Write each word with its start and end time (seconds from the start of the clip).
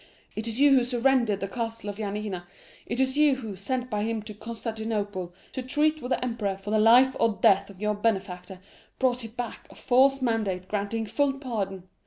It 0.35 0.47
is 0.47 0.59
you 0.59 0.71
who 0.71 0.83
surrendered 0.83 1.41
the 1.41 1.47
castle 1.47 1.87
of 1.87 1.97
Yanina! 1.97 2.45
It 2.87 2.99
is 2.99 3.17
you 3.17 3.35
who, 3.35 3.55
sent 3.55 3.87
by 3.91 4.01
him 4.01 4.23
to 4.23 4.33
Constantinople, 4.33 5.31
to 5.51 5.61
treat 5.61 6.01
with 6.01 6.09
the 6.09 6.23
emperor 6.25 6.57
for 6.57 6.71
the 6.71 6.79
life 6.79 7.15
or 7.19 7.37
death 7.39 7.69
of 7.69 7.79
your 7.79 7.93
benefactor, 7.93 8.61
brought 8.97 9.37
back 9.37 9.67
a 9.69 9.75
false 9.75 10.19
mandate 10.19 10.67
granting 10.67 11.05
full 11.05 11.33
pardon! 11.33 11.87